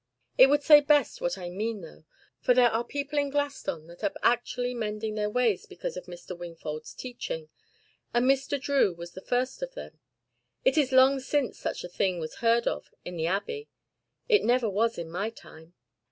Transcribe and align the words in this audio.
It 0.35 0.47
would 0.49 0.63
say 0.63 0.81
best 0.81 1.21
what 1.21 1.37
I 1.37 1.51
mean 1.51 1.81
though; 1.81 2.05
for 2.39 2.55
there 2.55 2.71
are 2.71 2.83
people 2.83 3.19
in 3.19 3.29
Glaston 3.29 3.85
that 3.85 4.03
are 4.03 4.11
actually 4.23 4.73
mending 4.73 5.13
their 5.13 5.29
ways 5.29 5.67
because 5.67 5.95
of 5.95 6.05
Mr. 6.07 6.35
Wingfold's 6.35 6.95
teaching, 6.95 7.49
and 8.11 8.25
Mr. 8.25 8.59
Drew 8.59 8.95
was 8.95 9.11
the 9.11 9.21
first 9.21 9.61
of 9.61 9.75
them. 9.75 9.99
It 10.65 10.75
is 10.75 10.91
long 10.91 11.19
since 11.19 11.59
such 11.59 11.83
a 11.83 11.87
thing 11.87 12.17
was 12.19 12.37
heard 12.37 12.65
of 12.67 12.89
in 13.05 13.15
the 13.15 13.27
Abbey. 13.27 13.69
It 14.27 14.43
never 14.43 14.67
was 14.67 14.97
in 14.97 15.07
my 15.11 15.29
time." 15.29 15.75